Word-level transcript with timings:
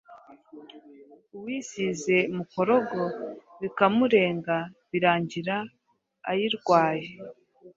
uwisize 1.35 2.15
Mukorogo 2.35 3.01
bikamurenga 3.61 4.57
birangira 4.91 5.55
ayirwaye. 6.31 7.07